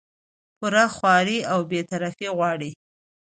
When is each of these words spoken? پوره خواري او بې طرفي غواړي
پوره 0.57 0.85
خواري 0.95 1.39
او 1.51 1.59
بې 1.69 1.81
طرفي 1.91 2.27
غواړي 2.37 2.71